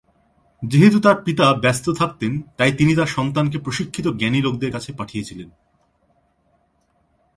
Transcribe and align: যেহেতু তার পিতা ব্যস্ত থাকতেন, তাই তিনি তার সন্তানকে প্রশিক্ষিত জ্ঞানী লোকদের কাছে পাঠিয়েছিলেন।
যেহেতু 0.63 0.97
তার 0.99 1.17
পিতা 1.25 1.45
ব্যস্ত 1.53 1.85
থাকতেন, 1.89 2.31
তাই 2.57 2.71
তিনি 2.71 2.91
তার 2.95 3.05
সন্তানকে 3.07 3.57
প্রশিক্ষিত 3.57 4.05
জ্ঞানী 4.19 4.39
লোকদের 4.41 4.71
কাছে 4.71 4.91
পাঠিয়েছিলেন। 4.93 5.49